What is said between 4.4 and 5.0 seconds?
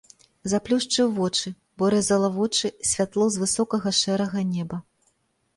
неба.